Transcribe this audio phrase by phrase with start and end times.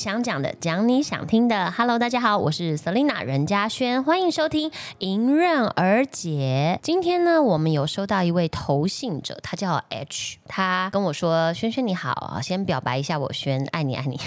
[0.00, 1.70] 想讲的，讲你想听的。
[1.72, 6.78] Hello，大家好，我是 Selina 任嘉轩，欢迎收听《迎刃而解》。
[6.82, 14.18] 今天呢，我们有收到一位投信者，他叫 H，他跟我说：“轩轩你好，先表白一下我，轩爱你爱你。”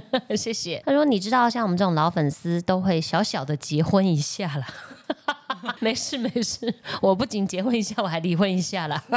[0.36, 0.82] 谢谢。
[0.84, 4.66] 他说：“你知道，像我们这种老粉丝都会小小的结婚一下了。”
[5.80, 9.02] 没事没事，我不仅结婚一下，我还离婚一下了。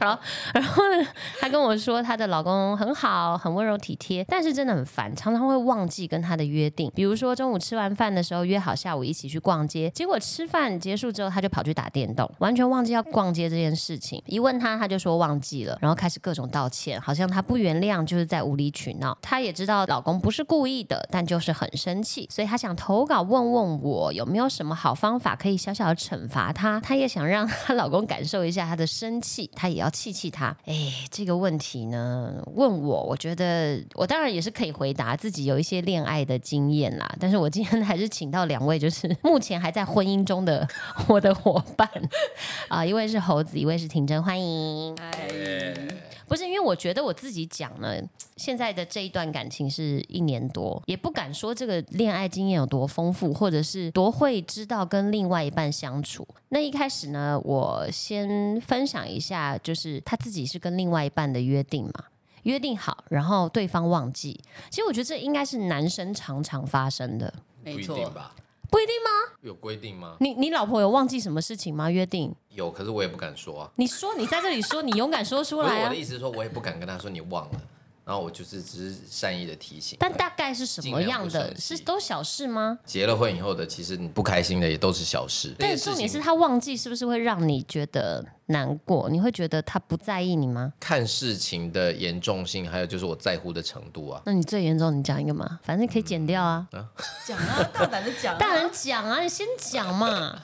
[0.00, 0.18] 好，
[0.52, 1.06] 然后呢，
[1.40, 6.90] 她跟我说她的老公很好，很温柔体贴，但是真的很烦，常常会忘记跟他的约定。
[6.94, 14.22] 比如说中午吃完饭的时候约好下午一起去逛街，结果吃饭结束之后他就跑去打电动，完全忘记要逛街这件事情。
[14.26, 19.16] 一问他，他就说忘记了，然后开始各种道歉，好像他不原谅就是在无理取闹。
[19.22, 26.80] 她也知道老公不是故意的，但就是很生气，所以她想投稿问问我有没有什么好方法可以小小的惩罚她。
[26.80, 30.56] 她也想让她老公感受一下她的生气，她也要气气他。
[30.66, 37.16] 哎，这个问题呢，问我，我觉得我当然也是可以回答，自己有一些恋爱的经验啦。
[37.18, 40.66] 但是我今天还是请到两位，就是目前还在婚姻中的
[41.08, 41.88] 我的伙伴
[42.68, 44.94] 啊，一位是猴子，一位是婷真，欢迎。
[46.28, 47.96] 不是因为我觉得我自己讲呢，
[48.36, 56.26] 现在的这一段感情是一年多，也不敢说这个恋爱经验有多丰富，或者是多会知道跟另外一半相处。
[56.48, 62.04] 那一开始呢，我先分享一下，就是他自己是跟另外一半的约定嘛，
[62.42, 64.40] 约定好，然后对方忘记。
[64.70, 67.32] 其实我觉得这应该是男生常常发生的，
[67.62, 68.34] 没错，吧？
[68.70, 69.10] 不一定吗？
[69.42, 70.16] 有规定吗？
[70.20, 71.90] 你你老婆有忘记什么事情吗？
[71.90, 72.34] 约定？
[72.50, 73.70] 有，可是我也不敢说啊。
[73.76, 75.96] 你说你在这里说，你勇敢说出来啊不是我的！
[75.96, 77.60] 意思是说，我也不敢跟他说你忘了，
[78.06, 79.98] 然后我就是只是善意的提醒。
[79.98, 81.52] 但大概是什么样的？
[81.58, 82.78] 是都小事吗？
[82.84, 85.52] 结了婚以后的，其实你不开心的也都是小事。
[85.58, 89.10] 但重点是他忘记，是不是会让你觉得难过？
[89.10, 90.72] 你会觉得他不在意你吗？
[90.78, 94.22] 看事情的严重性，还有就是我在乎的程度啊。
[94.24, 96.64] 那你最严重，你讲一个嘛，反正可以剪掉啊。
[97.26, 100.40] 讲啊，大胆的讲、啊，大胆讲啊，你先讲嘛。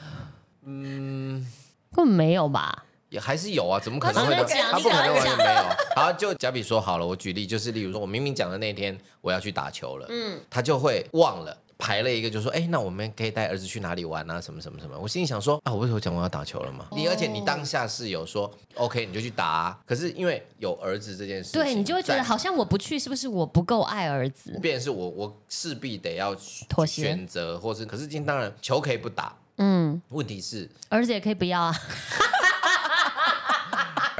[0.64, 1.46] 嗯，
[1.92, 2.86] 根本没有吧？
[3.12, 4.42] 也还是有啊，怎么可能会都？
[4.42, 5.62] 好那讲他不可能完全没有。
[5.94, 11.56] 好，就假比说好了，我举例就是，例如说我明明讲的那天我要去打球了，嗯，他就会忘了。
[11.78, 14.40] 排了一个，就说，哎、那我们可以带儿子去哪里玩啊？
[14.40, 14.96] 什么什么什么？
[14.96, 16.86] 我心里想说，啊，我不是有讲我要打球了吗？
[16.92, 19.78] 你而且你当下是有说，OK，你就去打、啊。
[19.84, 24.56] 可是因为有儿子这件事情，对你就会觉得好像我不去，是不是我不够爱儿子？
[24.62, 26.32] 变成是我我势必得要
[26.68, 31.74] 妥协选择，或是可是今天当然球可以不打，嗯，问题是儿子也可以不要啊。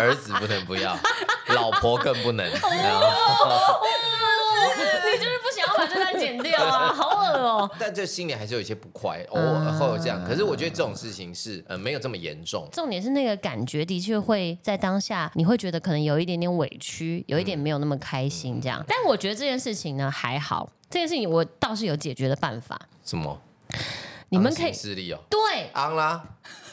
[0.02, 0.96] 儿子不能不要，
[1.54, 2.46] 老婆更不能。
[2.50, 2.68] 哦
[4.62, 10.24] 然后你就是不想要把这段剪掉啊，好恶哦、但这心里还是有一些不快，偶尔会有这样。
[10.24, 12.68] 可是我觉得这种事情是呃没有这么严重。
[12.72, 18.82] 重点是那个感觉的确会在当下，你会觉得可能有一点点委屈，有一点没有那么开心这样。
[18.86, 22.80] 但我觉得这件事情呢还好，这件事情我倒是有解决的办法。
[23.04, 23.40] 什么？
[24.28, 26.22] 你们可以昂行势力哦，对，昂啦。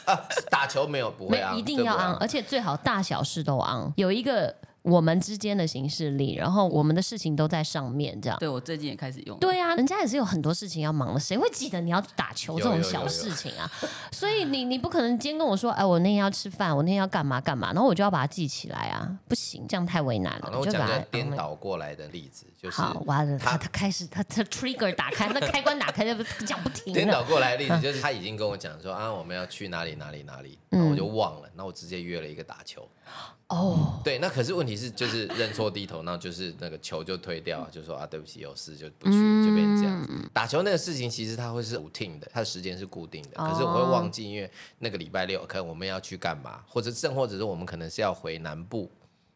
[0.04, 8.38] 啊，打球没有不会一定要昂，而且最好大小事都昂，有一个我们之间的形式力，然后我们的事情都在上面这样。
[8.38, 13.70] 对我最近也开始用，对啊，人家也是有很多事情要忙的，谁会记得你要打球这种小事情啊？
[14.10, 20.50] 所以你你不可能今天跟我说，哎，我那天要吃饭，我那天要干嘛干嘛，然后我就要把它记起来啊，不行，这样太为难好，了。
[20.52, 26.94] 那我讲就把它个颠倒过来的例子，就是好，完了，他他他开始他他 trigger 打开，那开关打开就讲不停了。
[26.94, 32.88] 颠倒过来的例子就是他已经跟我讲说啊，我们要去哪里哪里哪里，然后我就忘了，那我直接约了一个打球。
[33.50, 40.30] 哦，对，那可是问题是就是认错低头，那就是那个球就推掉，就说啊对不起有事就不去，嗯就变成这样子。
[40.32, 48.90] 打球那个事情其实它会是 routine 的，它的时间是固定的，可是我会忘记，因为那个礼拜六可能我们要去干嘛，或者正或者是我们可能是要回南部。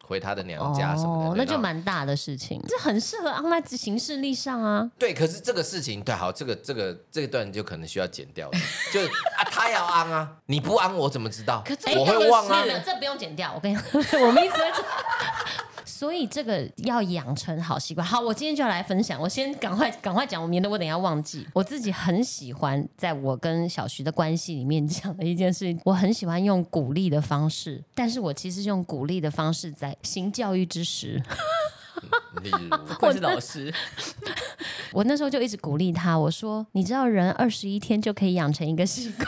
[0.07, 4.89] 回他的娘家什么的，哦，那就蛮大的事情，这很适合安在行事力上啊。
[4.99, 8.59] 对，可是这个事情，对，好，这个这个这一段就可能需要剪掉了，
[8.93, 11.63] 就是啊，他要安啊，你不安我怎么知道？
[11.65, 13.51] 可这我会忘啊这不用剪掉。
[13.55, 14.83] 我跟你讲， 我们一直在这。
[15.97, 18.05] 所以这个要养成好习惯。
[18.05, 19.17] 好，我今天就要来分享。
[19.21, 21.47] 我先赶快赶快讲，我免得我等一下忘记。
[21.53, 31.23] 我自己很喜欢在我跟小徐的关系里面讲的一件事情，我很喜欢用鼓励的方式，但是我其实用鼓励的方式在行教育之时。
[32.43, 33.73] 例如，不愧是老师，
[34.91, 39.25] 我那时候就一直鼓励他，我说：“你知道人二十一天就可以养成一个习惯。”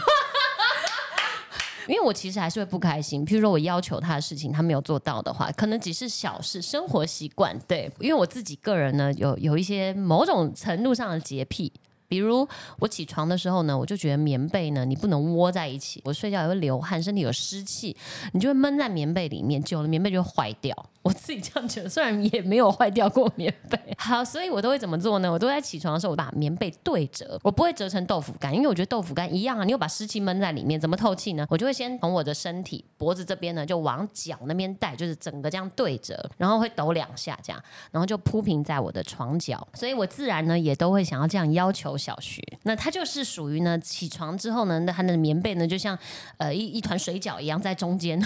[1.88, 7.58] 因为我其实还是会不开心，譬如说我要求他的事情，他没有做到的话，可能只是小事，生活习惯。
[7.68, 11.72] 对，因为我自己个人呢，有有一些某种程度上的洁癖，
[12.08, 12.48] 比如
[12.80, 17.96] 我起床的时候呢，我就觉得棉被呢，你不能窝在一起，我睡觉也会流汗，身体有湿气，
[18.34, 20.76] 你就会闷在棉被里面，久了棉被就会坏掉。
[21.08, 23.80] 我自己这样觉得，虽然也没有坏掉过棉被。
[23.98, 25.32] 好，所以我都会怎么做呢？
[25.32, 31.46] 我都在起床的时候，我把棉被对折，我不会折成豆腐干，因为我觉得豆腐干一样啊，你又把湿气闷在里面，怎么透气呢？
[31.50, 42.42] 我就会先从我的身体脖子这边呢，就往脚那边带，就是整个这样对折，然后会抖两下这样，然后就铺平在我的床角，所以我自然呢也都会想要这样要求小学。
[42.64, 45.98] 那他就是属于呢，起床之后呢，那他的棉被呢就像
[46.38, 48.20] 呃一一团水饺一样在中间，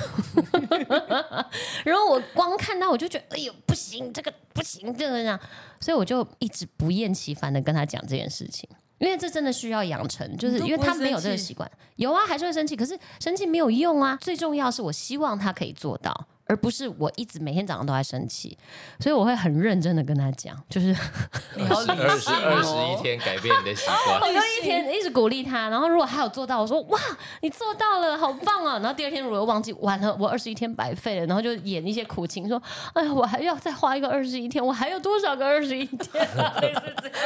[1.86, 5.40] 然后我光看到我就觉得哎呦不行，这个不行，这个这样，
[5.80, 8.70] 所以我就一直不厌其烦的跟他讲这件事情。
[9.00, 14.16] 因为这真的需要养成，就是因为他没有这个习惯，有啊还是会生气，可是生气没有用啊。
[14.22, 16.28] 最重要是我希望他可以做到。
[16.52, 18.58] 而不是我一直每天早上都在生气，
[19.00, 23.00] 所以我会很认真的跟他讲，就是二十二十一哦。
[23.02, 24.20] 天改变你的习惯。
[24.20, 27.00] 我就一天一直鼓励他，然后如果他有做到，我说哇，
[27.40, 28.80] 你做到了，好棒啊！
[28.80, 32.62] 然后第二天如果忘记，完了，我二十一天白费了，然后就演一些苦情，说
[32.92, 36.54] 哎呀，我还要再花一个二十一天，我还有多少个二十一天啊？
[36.62, 37.18] 类似这样，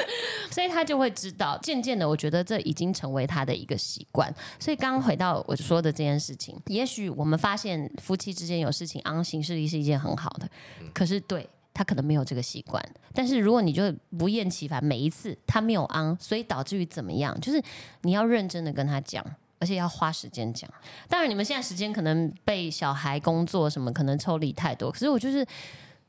[0.51, 4.31] 所以他就会知道，渐渐的，我觉得这已经成为他的一个习惯。
[4.59, 10.47] 所以刚刚回到我说的这件事情，也许我们发现夫妻之间有事情昂行事力是一件很好的，
[10.93, 11.49] 可是对。
[11.77, 12.81] 他可能没有这个习惯，
[13.13, 17.37] 但是如果你就不厌其烦，每一次他没有昂，所以导致于怎么样？
[17.41, 17.61] 就是
[18.03, 19.21] 你要认真的跟他讲，
[19.59, 20.69] 而且要花时间讲。
[21.09, 25.45] 当然，你们现在时间可能被小孩、工作什么可能抽离太多，可是我就是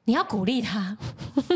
[0.05, 0.97] 你要鼓励他，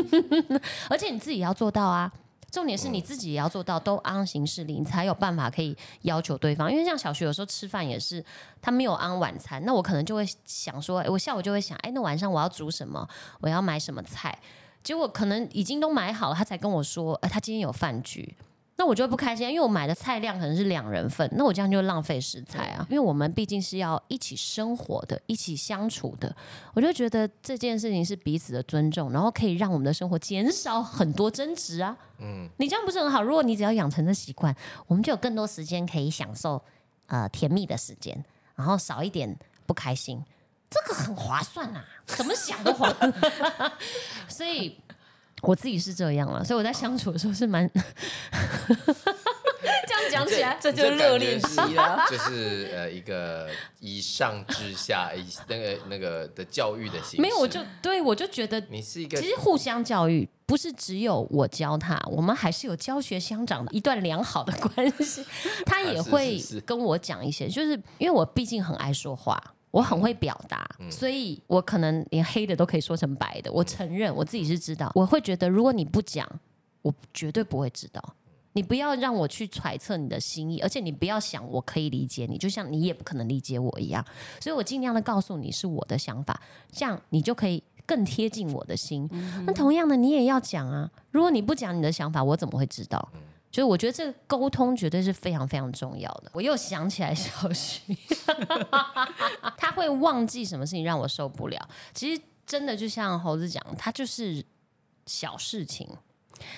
[0.91, 2.11] 而且你自己要做到啊。
[2.51, 6.69] 重点是你自己也要做到，都安行事力，你才有办法可以要求对方。
[6.69, 8.23] 因为像小学有时候吃饭也是，
[8.61, 13.07] 他没有安晚餐，那我可能就会想说，诶我下午就会想，哎，那晚上我要煮什么？
[13.39, 14.37] 我要买什么菜？
[14.83, 18.35] 结果可能已经都买好了，他才跟我说，哎，他今天有饭局。
[18.81, 22.83] 那我就会不开心，因为我买的菜量可能是两人份，那我这样就浪费食材啊。
[22.89, 26.35] 因为我们毕竟是要一起生活的，一起相处的，
[26.73, 31.95] 我就觉得这件事情是彼此的尊重，然后可以让我们的生活减少很多争执啊。
[32.17, 33.21] 嗯，你这样不是很好？
[33.21, 34.55] 如果你只要养成这习惯，
[34.87, 36.59] 我们就有更多时间可以享受
[37.05, 38.25] 呃甜蜜的时间，
[38.55, 39.37] 然后少一点
[39.67, 40.19] 不开心，
[40.71, 42.91] 这个很划算啊，怎么想都划。
[44.27, 44.75] 所以
[45.41, 47.69] 我自己是这样了，所以我在相处的时候是蛮
[49.87, 50.57] 这样讲起来。
[50.61, 52.05] 这就是热恋期了。
[52.09, 53.49] 就是呃一个
[53.79, 57.21] 以上至下，以那个那个的教育的形式。
[57.21, 65.25] 没有，我就对我就觉得，你是一个其实互相教育不是只有我教他，我们还是有教学相长的一段良好的关系。
[65.65, 69.41] 他也会跟我讲一些，就是因为我毕竟很爱说话。
[69.71, 73.51] 我很会表达，嗯所以我可能连黑的都可以说成白的。
[73.51, 76.29] 我承认我自己是知道，我会觉得如果你不讲，
[76.81, 78.15] 我绝对不会知道。
[78.53, 84.05] 你不要让我去揣测你的心意，而且你不要想我可以理解你，就像你也不可能理解我一样。
[84.41, 89.09] 所以我尽量的告诉你是我的想法，这样你就可以更贴近我的心。
[89.45, 90.91] 那同样的，你也要讲啊。
[91.11, 93.09] 如果你不讲你的想法，我怎么会知道？
[93.51, 96.31] 就是我觉得这个沟通绝对是非常非常重要的。
[96.33, 97.97] 我又想起来小徐，
[99.57, 101.69] 他会忘记什么事情让我受不了。
[101.93, 104.43] 其实真的就像猴子讲，他就是
[105.05, 105.87] 小事情。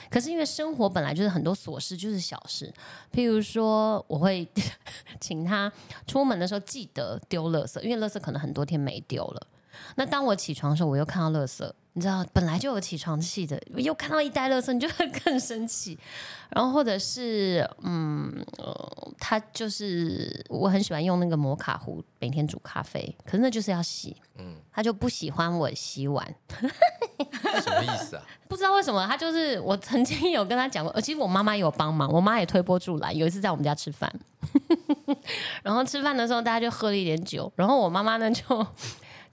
[0.10, 2.73] 可是因为生活本来就是很多琐事，就是小事。
[3.12, 4.47] 譬如说，我会
[5.19, 5.69] 请他
[6.07, 9.47] 出门的时候记得丢垃圾，因为垃圾可能很多天没丢了。
[9.95, 15.97] 那当我起床的时候，我又看到垃圾，你知道，本来就有起床气的，又看到一袋垃圾，你就会 更生气。
[16.49, 26.23] 然后或者是，嗯，呃，他就是我很喜欢用那个摩卡壶每天煮咖啡，可是那就是要洗，嗯，他就不喜欢我洗碗，
[27.61, 28.23] 什么意思啊？
[28.47, 33.15] 不知道为什么，他就是我曾经有跟他讲过，呃，其实我妈妈有帮忙，我妈也推波助澜。
[33.18, 34.13] 有一次在我们家吃饭，
[35.63, 38.68] 然后吃饭的时候大家就喝了一点酒，然后我妈妈呢就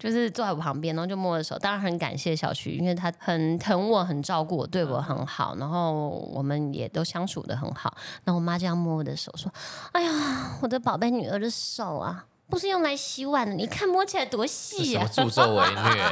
[0.01, 1.57] 就是坐在我旁边，然后就摸的手。
[1.59, 7.95] 当然很感谢小徐，因为他很疼我，很照顾我，对我很好，然后我们也都相处的很好。
[8.25, 9.53] 那我妈这样摸我的手说
[9.93, 16.03] ：“哎呀，我的宝贝女儿的手啊。”不是用来洗碗的，你看摸起来多细呀、什么助纣为虐？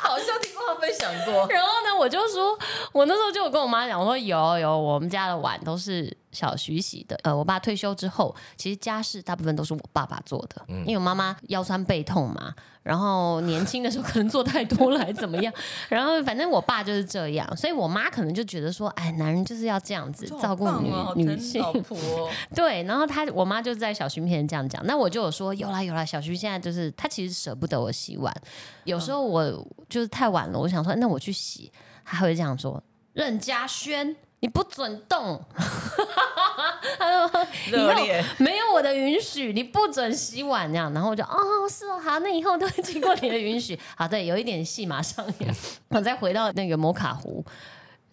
[0.00, 2.56] 好像听过他分享过， 然后呢，我就说，
[2.92, 7.18] 我那时候就有跟我妈讲，我说有有，我们家的碗都是小徐洗的。
[7.22, 15.52] 呃，我爸退休之后，其实家事大部分都是我爸爸做的，因为我妈妈腰酸背痛嘛，然后年轻的时候可能做太多了，还怎么样，
[15.88, 21.62] 然后反正我爸就是这样，所以我妈可能就觉得说，哎，男人就是要这样子照顾女、女性。
[21.62, 22.30] 老，婆哦。
[22.54, 28.34] 对，然后他我妈就在小徐面前这样讲，那我就有说有啦有啦，小徐现在就是他其实舍不得我洗碗，
[28.84, 29.44] 有时候我
[29.88, 31.70] 就是太晚了，我想说那我去洗，
[32.04, 35.40] 他会这样说，任嘉轩，你不准动。
[36.98, 40.92] 他说以后没有我的允许，你不准洗碗这样。
[40.92, 41.38] 然后我就哦，
[41.70, 43.78] 是哦，好，那以后都会经过你的允许。
[43.96, 45.54] 好，对，有一点戏马上演。
[45.90, 47.42] 我再回到那个摩卡壶。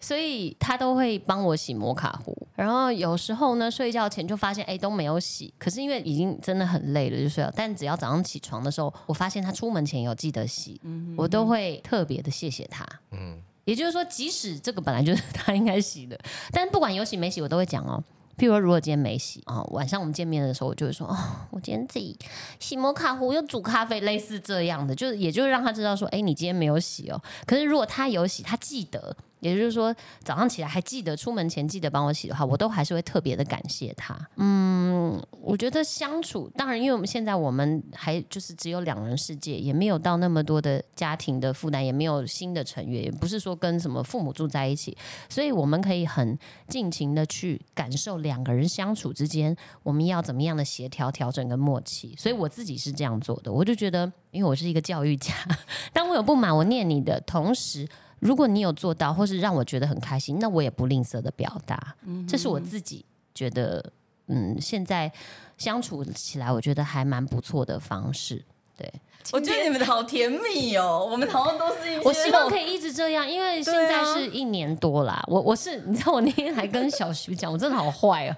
[0.02, 7.52] 所以他都会帮我洗摩卡壶，然后有时候呢，睡觉前就发现哎都没有洗，可是因为已经真的很累了就睡了。
[7.54, 10.80] 但只要早上起床的时候，我发现他出门前有记得洗，
[11.18, 12.82] 我都会特别的谢谢他。
[13.10, 16.18] 嗯，也就是说，即使这个本来就是他应该洗的，
[16.50, 18.02] 但不管有洗没洗，我都会讲哦。
[18.36, 21.16] 譬如说，如果今天没洗啊、晚上我们见面的时候，我就会说哦，
[21.52, 22.18] 我今天自己
[22.58, 27.22] 洗摩卡壶又煮咖啡，类似这样的，就是也就是让他知道说，哎，你今天没有洗哦。
[27.46, 29.16] 可是如果他有洗，他记得。
[29.40, 34.16] 也就是说，早上起来还记得出门前记得帮我洗的话，我都还是会特别的感谢他。
[34.36, 44.96] 嗯，我觉得相处，当然，因为我们现在我们还就是只有两人世界，也没有到那么多的家庭的负担，也没有新的成员，也不是说跟什么父母住在一起，
[45.28, 52.14] 所以我们可以很尽情的去感受两个人相处之间，我们要怎么样的协调、调整跟默契。
[52.18, 55.34] 所以我自己是这样做的，我就觉得，因为我是一个教育家，
[55.94, 57.88] 当我有不满，我念你的同时。
[58.20, 61.96] 如果你有做到，或是让我觉得很开心，那我也不吝啬的表达。
[62.28, 63.92] 这是我自己觉得，
[64.28, 65.10] 嗯，现在
[65.58, 68.44] 相处起来，我觉得还蛮不错的方式。
[68.76, 68.92] 对，
[69.32, 72.72] 我觉得你们的好甜蜜哦，我们好像都是一些我希望可以。
[72.72, 75.22] 一直这样，因为现在是一年多啦。
[75.26, 78.36] 我我是，你知道，我那天还跟小徐讲，我真的好坏哦。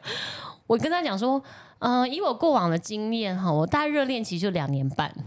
[0.67, 1.43] 我跟他讲说，
[1.81, 5.13] 嗯、以我过往的经验哈，我大概热恋期就两年半。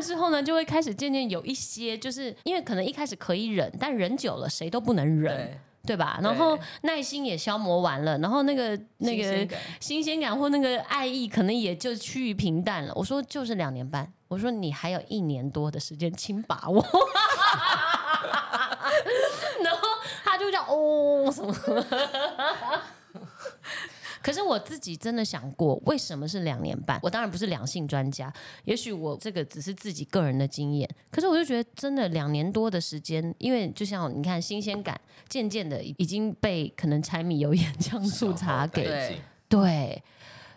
[0.00, 6.18] 之后呢，就会开始渐渐有一些，就是因为可能一开始可以忍，但忍久了谁都不能忍，对，吧？
[6.22, 12.92] 然后耐心也消磨完了，然后那个那个新鲜感新鲜感或那个爱意，可能也就趋于平淡了。
[12.94, 16.84] 我说就是两年半，我说你还有一年多的时间，请把握。
[19.62, 19.80] 然后
[20.24, 21.54] 他就叫哦什么。
[24.24, 26.98] 可是我自己真的想过，为什么是两年半？
[27.02, 28.32] 我当然不是两性专家，
[28.64, 30.88] 也许我这个只是自己个人的经验。
[31.10, 40.02] 可是我就觉得，真的两年多的时间，因为就像你看，新鲜感渐渐的已经被可能柴米油盐酱醋茶给对对，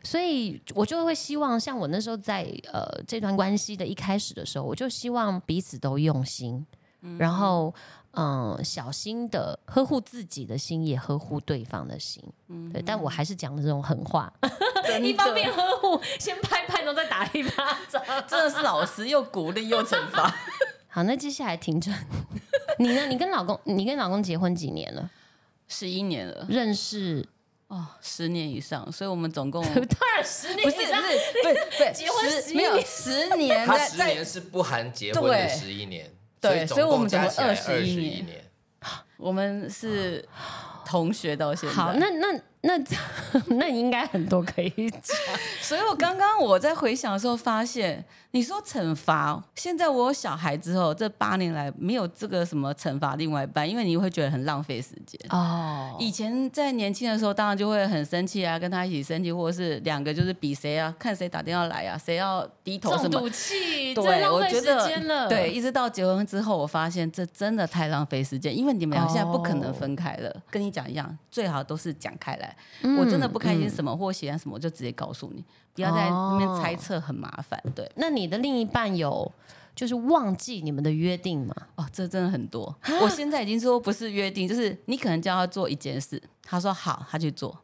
[0.02, 6.66] 所以我就会希望，像我那时候在呃这段关系的一开始的时候，我就希望彼此都用心，
[7.20, 7.76] 然后
[8.18, 12.24] 嗯、小心的呵护自己的心，也呵护对方的心。
[12.48, 14.32] 嗯对，但我还是讲的这种狠话，
[15.02, 18.02] 一方面呵护，先拍拍，然后再打一巴掌。
[18.28, 20.34] 真的是老师又鼓励又惩罚。
[20.90, 21.96] 好，那接下来停转，
[22.80, 23.06] 你呢？
[23.06, 25.10] 你跟老公，你跟老公结婚几年了？
[25.68, 27.28] 十一年了认识
[27.68, 29.76] 哦，十年以上，所以我们总共 当
[30.16, 38.44] 然十年不是不是以上不是不是结婚11十没有十年他十年是不含结婚的对十一年，对所以我们总共共加起来二21十一年年。
[39.18, 40.24] 我们是
[40.86, 41.76] 同学到现在。
[41.76, 42.74] 好，那那那
[43.56, 45.18] 那应该很多可以讲。
[45.62, 55.20] 所以我刚刚我在回想的时候发现，你说惩罚，现在我有小孩之后，这八年来没有这个什么惩罚另外一半，因为你会觉得很浪费时间。
[55.30, 63.30] 哦，以前在年轻的时候，当然就会很生气啊，跟他一起生气，或者是两个就是比谁啊，看谁打电话来啊，谁要低头什么赌。
[63.30, 65.30] 气，对，浪费时我觉得间了。
[65.30, 70.36] 对，，一直到结婚之后，我发现这真的太浪费时间，因为你们俩现在不可能分开了。
[70.50, 72.47] 跟你讲一样，最好都是讲开来。
[73.00, 77.62] 我真的不开心什么、或喜欢什么，我就直接告诉你，不要在那边猜测，很麻烦。
[77.76, 79.32] 对，那你的另一半有
[79.76, 81.56] 就是忘记你们的约定吗？
[81.76, 82.76] 哦，这真的很多。
[83.02, 87.58] 我现在已经说不是约定，就是你可能叫他做一件事，他说好，他去做。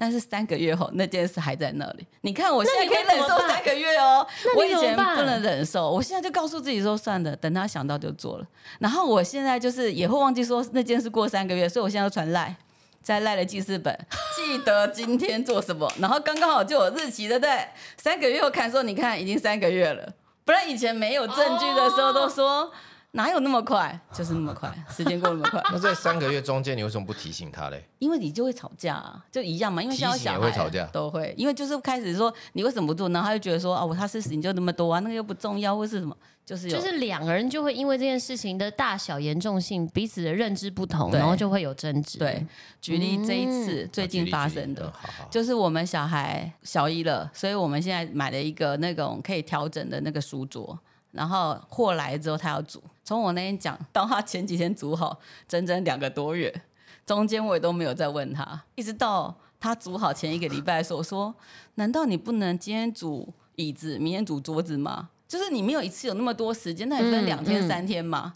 [0.00, 2.06] 但是三个月后，那件事还在那里。
[2.20, 4.24] 你看，我现在可以忍受三个月哦。
[4.56, 8.46] 我以前不能忍受，我现在就告诉自己说算了，等他想到就做了。
[8.78, 12.56] 然后我现在就是也会忘记说那件事过三个月，所以我现在要传赖，
[13.08, 13.98] 在赖的记事本，
[14.36, 15.90] 记得今天做什么。
[15.98, 17.66] 然后刚刚好就有日期，对不对？
[17.96, 20.12] 三个月后看说，你看已经三个月了，
[20.44, 22.70] 不然以前没有证据的时候都说。
[23.12, 23.98] 哪有那么快？
[24.12, 25.62] 就是那么快，时间过那么快。
[25.72, 27.82] 那在三个月中间，你为什么不提醒他嘞？
[27.98, 29.82] 因为你就会吵架、啊，就一样嘛。
[29.82, 36.14] 因为小孩也会吵架都会，因为就是开始说你为什么不做，然后他就觉得说啊，我他事情就那么多啊，那个又不重要，或是什么，
[36.48, 42.18] 就是就是两个人就会因为这件事情的大小严重性，彼此的认知不同，然后就会有争执。
[42.18, 42.42] 对。
[42.80, 44.90] 举例这一次嗯最近发生的
[45.30, 50.78] 就是我们小孩小一了，所以我们现在买了一个那种可以调整的那个书桌。
[51.10, 52.82] 然后货来之后，他要煮。
[53.04, 56.54] 从我那天讲到他前几天煮好，整整两个多月，
[57.04, 61.34] 中间我也都没有再问他，一直到他煮好前一个礼拜的时候，我说
[61.76, 65.10] ：“难道你不能今天煮椅子，明天煮桌子吗？
[65.28, 68.32] 就是你没有一次有那么多时间，那你分嗯两天、嗯三天嘛？”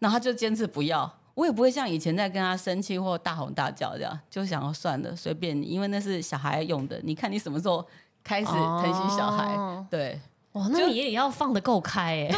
[0.00, 1.18] 然后他就坚持不要。
[1.34, 7.00] 我也不会像以前在跟他生气或大吼大叫这样，就想要算了，随便你，因为那是小孩用的。
[7.04, 7.86] 你看你什么时候
[8.24, 9.54] 开始疼惜小孩？
[9.54, 10.20] 哦对，
[10.52, 12.36] 哇，那你也要放得够开哎。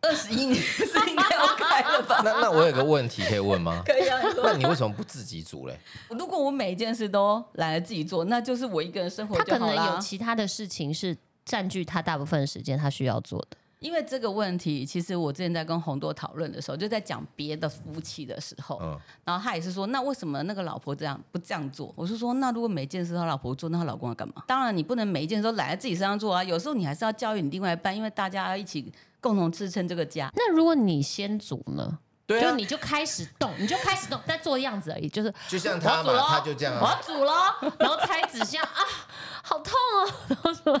[0.00, 2.20] 二十一年是应该要开了吧？
[2.24, 3.82] 那那我有个问题可以问吗？
[3.86, 5.78] 可以啊，你说那你为什么不自己煮嘞？
[6.10, 13.56] 如果我每一件事都懒得自己做，那就是我一个人生活他可能有其他的事情是占据他大部分时间，他需要做的。
[13.80, 21.92] 因为这个问题，其实我之前在跟洪多讨论的时候，就在讲别的夫妻的时候，嗯然后他也是说，那为什么那个老婆这样不这样做？
[21.94, 24.42] 我是说，那如果每件事他老婆做，那他老公要干嘛？
[24.46, 30.30] 当然，你不能每一件事都揽在自己身上做啊，有时候你还是要教育你另外一半，因为大家要一起共同支撑这个家。
[30.34, 31.98] 那如果你先煮呢？
[32.26, 38.80] 对啊，就你就开始动，你就开始动，在做样子而已，就是就像他嘛，他就这样啊，我要煮咯，然后拆纸箱啊，
[39.46, 39.74] 好痛
[40.42, 40.80] 哦，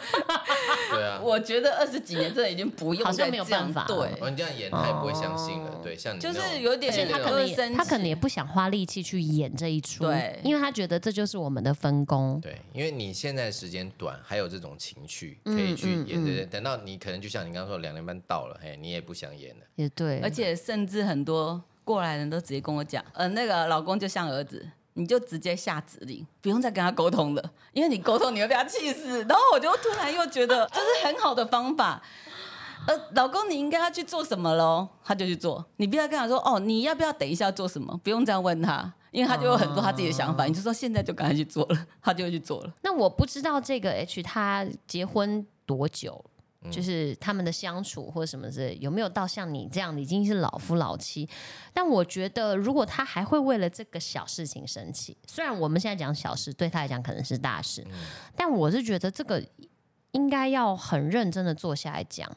[0.90, 1.20] 对啊。
[1.22, 5.80] 我觉得二十几年真的已经不用好像没有再这样办法对，哦，你这样演他也不会相信了哦。
[5.82, 12.40] 对，像你就是有点而且他可能他可能也不想花力气去演这一出，对因为他觉得这就是我们的分工。
[12.40, 16.24] 对，因为你现在时间短，还有这种情绪可嗯以去嗯演。
[16.24, 19.66] 对对，等到你可能就像你刚刚说，两年半到了，嘿，你也不想演了。
[19.74, 29.18] 也对，而且甚至很多过来人都直接跟我讲，呃，那个老公就像儿子，你就直接下指令，不用再跟他沟通了，因为你沟通你会被他气死。
[29.24, 32.02] 然后我就突然又觉得这是很好的方法。
[32.86, 34.86] 呃，老公，你应该要去做什么喽？
[35.02, 37.98] 他就去做，你不要跟他说哦，你要不要等一下做什么？
[38.04, 40.44] 不用这样问他，因为他就有很多他自己的想法。
[40.44, 42.72] 你就说现在就赶快去做了，他就会去做了。
[42.82, 46.22] 那我不知道这个 H 他结婚多久，
[46.70, 51.28] 就是他们的相处或者什么之类，有没有到像你这样已经是老夫老妻？
[51.72, 57.86] 但我觉得，如果他还会为了这个小事情生气，虽然我们现在讲小事，对他来讲可能是大事，
[58.34, 59.44] 但我是觉得这个
[60.12, 62.30] 应该要很认真的坐下来讲。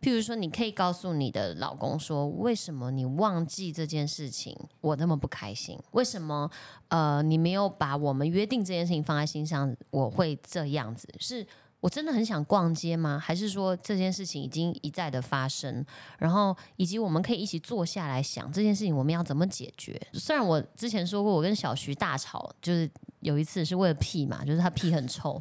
[0.00, 5.78] 譬如说，你可以告诉你的老公说，为什么你忘记这件事情，我那么不开心？
[5.92, 6.50] 为什么
[6.88, 9.74] 呃你没有把我们约定这件事情放在心上？
[9.88, 11.46] 我会这样子，是
[11.84, 13.20] 我真的很想逛街吗？
[13.22, 15.84] 还是说这件事情已经一再的发生？
[16.16, 20.00] 然后以及我们可以一起坐下来想这件事情我们要怎么解决？
[20.14, 25.38] 虽然我之前说过，我跟小徐大吵，就是有一次是为了屁嘛，就是他屁很臭。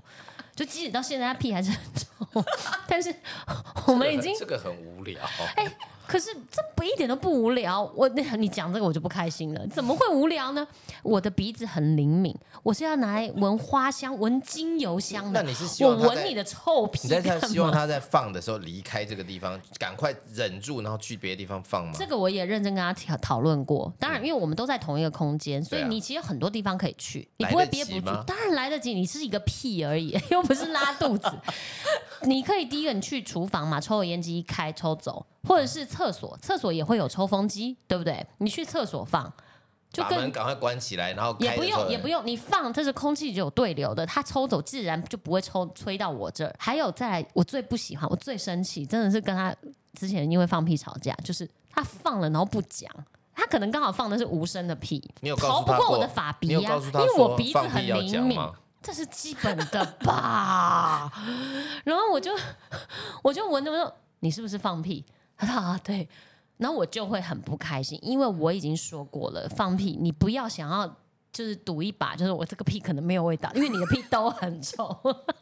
[0.53, 2.43] 就即使到现在，他屁还是很臭，
[2.89, 3.15] 但是
[3.87, 5.23] 我们已经这个很无聊。
[5.55, 5.65] 哎
[6.05, 7.83] 可是这不一点都不无聊。
[7.95, 10.67] 我那 你讲这个我就不开心了，怎么会无聊呢？
[11.01, 15.41] 我的鼻子很灵敏，我是要拿来闻花香、闻精油香的。
[15.41, 17.39] 那你是希我望他在闻你的臭屁你在干嘛？
[17.41, 21.93] 他希望他在放的时候离开这个地方，赶快忍住，然后去别的地方放吗？
[21.97, 23.91] 这个我也认真跟他讨讨论过。
[23.99, 28.05] 当然，因为我们都在同一个空间，所以你其实很多地方可以去，你不会憋不住。
[28.27, 31.31] 当然来得及，你是一个屁而已， 又不是拉肚子。
[32.23, 38.25] 你可以第一个你去厨房嘛，抽油烟机一开抽走，或者是厕所，厕所也会有抽风机，对不对？
[38.37, 39.31] 你去厕所放，
[39.91, 46.55] 就跟把门赶快关起来，然后也不用，也不用，你放这是空气就有对流的，它抽走自然就不会抽吹到我这儿。
[46.57, 49.55] 还有再来，我最不喜欢，我最生气，真的是跟他
[49.93, 52.89] 之前因为放屁吵架，就是他放了然后不讲。
[53.35, 58.53] 他可能刚好放的是无声的屁，你有告逃诉他过不过我的法鼻呀、告诉他因为我说鼻子很放屁要灵敏，吗？
[58.83, 61.11] 这是基本的吧。
[61.85, 62.31] 然后我就
[63.23, 65.03] 我就闻着说你是不是放屁？
[65.37, 66.07] 他 说啊对，
[66.57, 70.97] 然后我就会很不开心，因为我已经说过了，放屁你不要想要。
[71.33, 74.95] 就是赌一把，就是我这个屁可能没有味道，因为你的屁都很臭。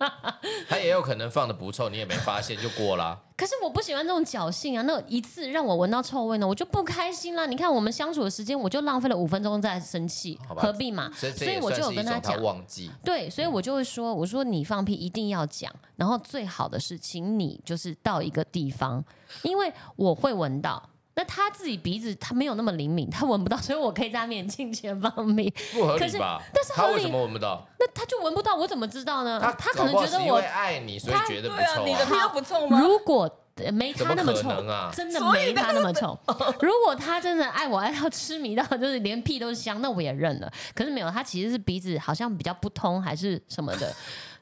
[0.68, 3.20] 他也有可能放的不臭，你也没发现就过啦。
[3.36, 4.84] 可是我不喜欢这种侥幸啊！
[4.84, 7.46] 那一次让我闻到臭味呢，我就不开心啦。
[7.48, 11.12] 你看我们相处的时间，我就浪费了五分钟在生气，好吧何必嘛？
[11.14, 12.92] 所以这所以我就有也算是一种他讲，忘记。
[13.04, 19.04] 对，所以我就会说，我说你放屁一定要讲，然后最好的是，请你就是到一个地方，
[19.42, 20.91] 因为我会闻到。
[21.14, 26.42] 那他自己鼻子他没有那么灵敏， 他闻不到，所以我可以在他面镜前放屁，不合可是理吧？
[26.54, 27.68] 但是他为什么闻不到？
[27.80, 29.40] 那他就闻不到，我怎么知道呢？
[29.42, 32.80] 他他可能觉得我爱你，所以觉得不臭你的屁不臭吗？
[32.80, 36.18] 如果呃没他那么臭，能啊真的没他那么臭。
[36.62, 40.50] 如果他真的爱我爱到痴迷到就是连屁都是香，那我也认了。
[40.74, 43.94] 可是没有，他其实是鼻子好像比较不通还是什么的，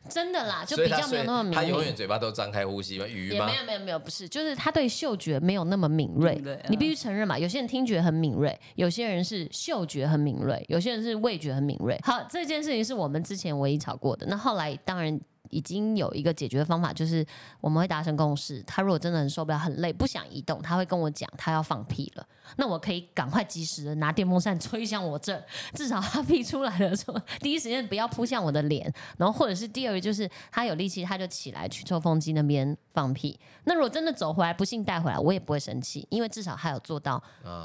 [0.07, 1.95] 真的啦，就比较没有那么敏他永远。
[1.95, 3.05] 嘴巴都张开呼吸吗？
[3.05, 3.57] 鱼吗也没？
[3.57, 6.35] 有没有没有，不是，就是他对嗅觉没有那么敏锐。
[6.35, 11.99] 敏锐你必须承认嘛，有些人听觉很敏锐，有些人是嗅觉很敏锐，有些人是味觉很敏锐。
[12.03, 14.25] 好，这件事情是我们之前唯一吵过的。
[14.27, 17.25] 那后来当然已经有一个解决方法，就是
[17.61, 18.61] 我们会达成共识。
[18.63, 22.25] 他如果真的很受不了、很累、不想移动，他会跟我讲他要放屁了。
[22.57, 28.91] 那我可以赶快及时的拿电风扇吹向我这儿，至少他屁出来的时候，第一时间不要扑向我的脸。
[29.17, 33.39] 然后或者是第二个就是他有力气，他就起来去抽风机那边放屁。
[33.65, 37.21] 那如果真的走回来，不幸带回来，我也不会生气，因为至少他有做到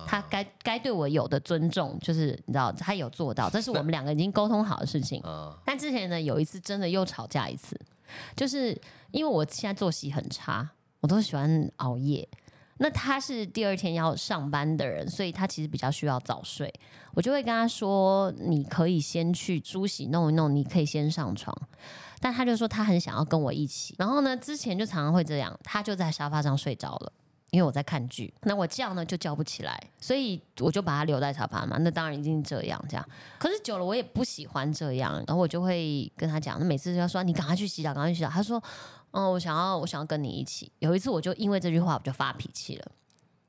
[0.07, 5.20] 他该该对我有的尊重，就是你知道他有做到，这是我们两个已经沟通好的事情。
[5.23, 7.74] 啊，但之前呢，有一次真的又吵架一次，
[8.37, 8.79] 就是
[9.11, 12.29] 因为我现在作息很差，我都喜欢熬夜。
[12.79, 16.73] 那他是第二天要上班的人，所以他其实比较需要早睡。
[17.12, 21.57] 我就会跟他说：“你可以先去梳洗弄一弄，你可以先上床。”
[22.19, 23.95] 但他就说他很想要跟我一起。
[23.97, 27.12] 然后呢，之前就常常会这样，他就在沙发上睡着了。
[27.55, 31.77] 因为我在看剧，那我叫呢就叫不起来，所以我就把他留在沙发嘛。
[31.79, 38.29] 那当然一定这样这样，可是久了我也不喜欢这样，然后我就会跟他讲，那每次就要说你赶快去洗澡，赶快去洗澡。
[38.29, 38.61] 他说，
[39.12, 40.73] 嗯，我想要我想要跟你一起。
[40.81, 42.90] 有一次我就因为这句话我就发脾气了，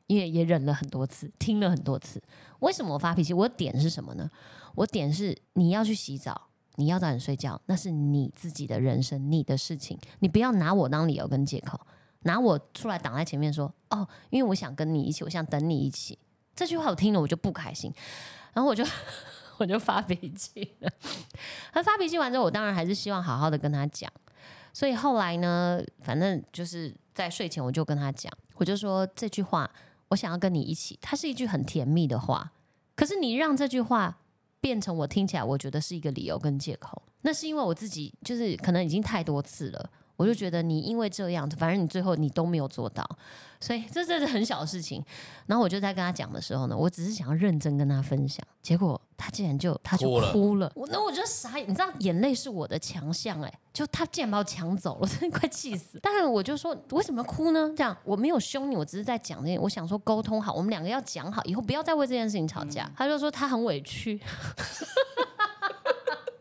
[0.05, 2.21] 因为也忍了很多次，听了很多次。
[2.59, 3.33] 为什么我发脾气？
[3.33, 4.29] 我的点是什么呢？
[4.75, 6.39] 我点是你要去洗澡，
[6.75, 11.79] 你要早点睡觉，那是你自己的人生，你的事情，你不要拿我当理由跟借口。
[12.25, 16.17] 拿我出来挡在前面说哦，因为我想跟你一起，我想等你一起。
[16.55, 17.93] 这句话我听了我就不开心，
[18.53, 18.83] 然后我就
[19.57, 20.91] 我就发脾气了。
[21.71, 24.11] 他发脾气完之后，我当然还是希望好好的跟他讲。
[24.73, 29.69] 所以后来呢，反正就是在睡前我就跟他讲，我就说这句话，
[30.09, 30.97] 我想要跟你一起。
[31.01, 32.51] 它是一句很甜蜜的话，
[32.95, 34.17] 可是你让这句话
[34.59, 39.89] 变成我听起来我觉得是一个理由跟借口，那是因为我自己就是可能已经太多次了。
[40.15, 43.07] 我就觉得你因为这样，反正你最后你都没有做到，
[43.59, 45.03] 所以这这是很小的事情。
[45.45, 50.71] 然后我就在跟他讲的时候呢，我只是想要认真跟他分享，结果他竟然就他就哭了哭了。
[50.75, 55.99] 我那我就傻眼，你知道眼泪是我的强项哎，就他竟然把我抢走了，真的快气死。
[56.01, 57.71] 但是我就说为什么哭呢？
[57.75, 62.89] 这样我没有凶你，我只是在讲这些，我想说沟通好，我们两个要讲好，以后不要再为这件事情吵架。
[62.95, 64.19] 他就说他很委屈。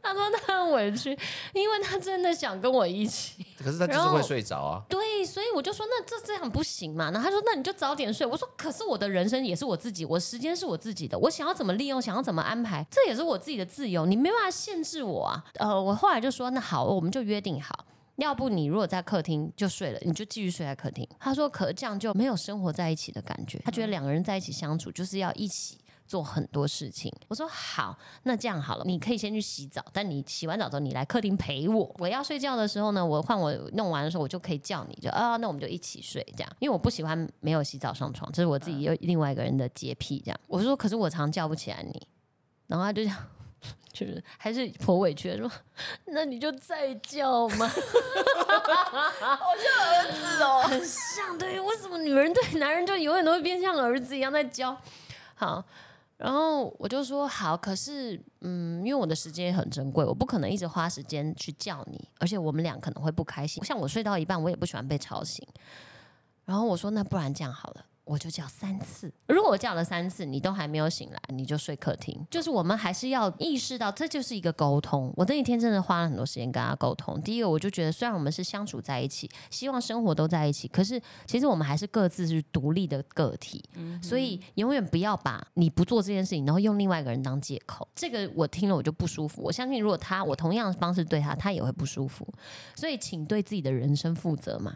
[0.01, 1.19] 他说他很委屈，
[1.55, 3.44] 因为他真的想跟我一起。
[3.59, 4.83] 可是他就是会睡着啊。
[4.89, 7.11] 对，所以我就说那这这样不行嘛。
[7.11, 8.27] 然后他说那你就早点睡。
[8.27, 15.45] 我说可是我的人生也是我自己，我时间是我自己的，我想要怎么利用，想要怎么安排，这也是我自己的自由，你没办法限制我啊。
[15.55, 17.87] 呃，我后来就说那好，我们就约定好，
[18.17, 21.09] 要不你如果在客厅就睡了，你就继续睡在客厅。
[21.19, 25.79] 他说可这样就没有生活在一起的感觉，他觉得两个人在一起相处就是要一起。
[26.07, 31.95] 做很多事情，我说好，那这样好了，你可以先去洗澡，但你洗完澡之后，你来客厅陪我。
[31.99, 36.57] 我要睡觉的时候呢，我换我弄完的时候，我就可以叫你，就啊，那我们就一起睡这样。
[36.59, 40.39] 因为我不喜欢没有洗澡上床，这是我自己有另外一个人的洁癖这样。
[40.47, 42.07] 我说，可是我常叫不起来你，
[42.67, 43.17] 然后他就讲，
[43.93, 45.51] 就是还是颇委屈，说
[46.07, 47.77] 那你就再叫嘛，好
[49.57, 50.63] 像儿子哦。
[50.69, 54.77] 很像对，为什么女人对男人就永远都会变像儿子一样在教？
[55.35, 55.65] 好。
[56.17, 63.63] 然后我就说好，可是嗯，因为我的时间也很珍贵，我不可能一直花时间去叫你，而且我们俩可能会不开心。
[63.65, 65.47] 像我睡到一半，我也不喜欢被吵醒。
[66.45, 67.85] 然后我说，那不然这样好了。
[68.05, 72.23] 我就叫三次，如果我叫了三次，你都还没有醒来，你就睡客厅。
[72.31, 75.13] 就是我们还是要意识到，这就是一个沟通。
[75.17, 77.21] 我这一天真的花了很多时间跟他沟通。
[77.23, 83.65] 第一个，我就觉得虽然我们是相处在一起，希望生活都在一起，可是其实我们还是各自是独立的个体。
[84.03, 87.89] 所以永远不要把你不做这件事情，然后用另外一个人当借口。
[87.95, 89.43] 这个我听了我就不舒服。
[89.43, 92.29] 我相信如果他我同样的方式对他，他也会不舒服。
[92.75, 94.75] 所以请对自己的人生负责嘛。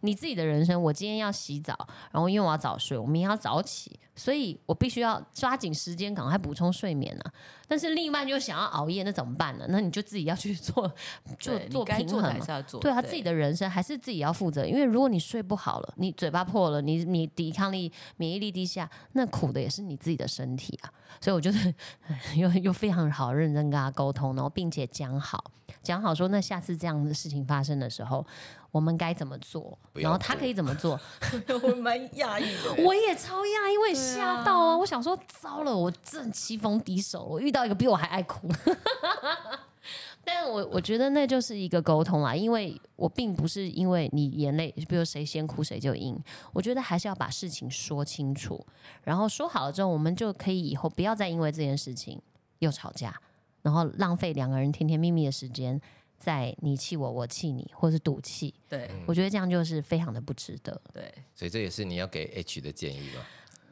[0.00, 1.76] 你自己的人生，我今天要洗澡，
[2.10, 7.24] 然后因为我要早睡，我明天要早起，所以我必须要抓紧时间，赶快补充睡眠呢。
[7.66, 9.64] 但是另一半就想要熬夜，那怎么办呢？
[9.68, 10.92] 那你就自己要去做
[11.38, 12.62] 做做平衡嘛。
[12.80, 20.92] 对啊，自己的人生还是自己要负责，因为如果你睡不好了，你嘴巴破了，你你抵抗力、免疫力低下，那苦的也是你自己的身体啊。
[21.20, 21.74] 所以我觉得
[22.36, 25.42] 又又非常好，认真跟他沟通，然后并且讲好，
[25.82, 28.24] 讲好说，那下次这样的事情发生的时候。
[28.72, 29.78] 我们该怎么做？
[29.92, 30.98] 然后他可以怎么做？
[31.62, 34.76] 我蛮讶异的， 我也超讶异，我也吓到啊！
[34.76, 38.48] 我想说，糟了，我正棋逢敌手，我遇到一个比我还爱哭。
[40.24, 46.18] 但我我觉得那就是一个沟通啦，因为我并不是因为你眼泪，比如谁先哭谁就赢。
[46.52, 48.64] 我觉得还是要把事情说清楚，
[49.02, 52.18] 然后说好了之后，我们就可以以后不要再因为这件事情
[52.60, 53.14] 又吵架，
[53.60, 55.78] 然后浪费两个人甜甜蜜蜜的时间。
[56.22, 60.80] 在你气我，我气你，或是赌气，对我觉得这样就是非常的不值得。
[60.92, 63.22] 对，所以这也是你要给 H 的建议吗？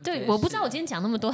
[0.03, 1.33] 对，我不知道我今天讲那么多，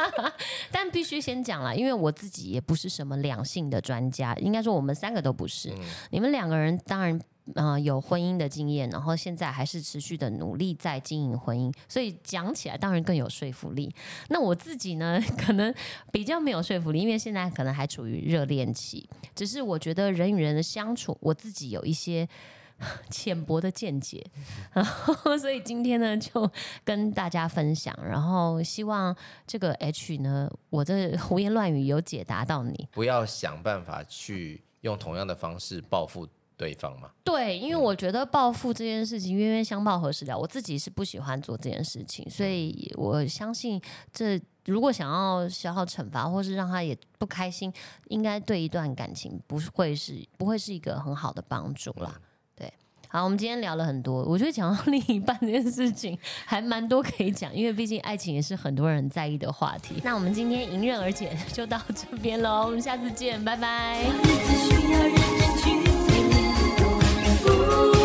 [0.70, 5.72] 但必须先讲了，因为我自己也不是什么两性的专家，应该说我们三个都不是。
[6.10, 7.18] 你们两个人当然。
[7.54, 13.94] 呃，有婚姻的经验，然后现在还是持续的努力在经营婚姻，所以讲起来当然更有说服力。
[14.28, 15.72] 那我自己呢， 可能
[16.10, 19.08] 比较没有说服力，因为现在可能还处于热恋期。
[19.34, 22.28] 只是我觉得人与人的相处，我自己有一些
[23.10, 24.26] 浅薄的见解，
[24.74, 26.50] 然后所以今天呢，就
[26.84, 36.28] 跟大家分享，然后希望这个 H 呢，我这胡言乱语有解答到你，不要想办法去用同样的方式报复。
[36.56, 47.72] 对方嘛，对，因为我觉得报复这件事情冤冤相报何时了，我自己是不喜欢做这件事情，所以我相信这如果想要消耗惩罚，或是让他也不开心，
[48.08, 52.18] 应该对一段感情不会是不会是一个很好的帮助啦。
[52.56, 52.72] 对，
[53.08, 60.00] 好，我们今天聊了很多，我觉得讲到另一半这件事情还蛮多可以讲，因为毕竟爱情也是很多人在意的话题。
[60.02, 64.04] 那我们今天迎刃而解就到这边喽，我们下次见，拜拜。
[67.48, 67.95] Ooh.